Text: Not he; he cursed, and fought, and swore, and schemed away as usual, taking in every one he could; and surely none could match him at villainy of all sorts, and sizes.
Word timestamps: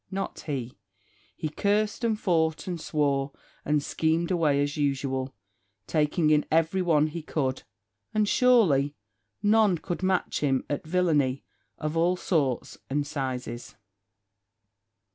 Not 0.09 0.39
he; 0.47 0.79
he 1.35 1.47
cursed, 1.47 2.03
and 2.03 2.19
fought, 2.19 2.65
and 2.65 2.81
swore, 2.81 3.33
and 3.63 3.83
schemed 3.83 4.31
away 4.31 4.59
as 4.63 4.75
usual, 4.75 5.35
taking 5.85 6.31
in 6.31 6.43
every 6.49 6.81
one 6.81 7.05
he 7.05 7.21
could; 7.21 7.61
and 8.11 8.27
surely 8.27 8.95
none 9.43 9.77
could 9.77 10.01
match 10.01 10.39
him 10.39 10.65
at 10.67 10.87
villainy 10.87 11.43
of 11.77 11.95
all 11.95 12.15
sorts, 12.17 12.79
and 12.89 13.05
sizes. 13.05 13.75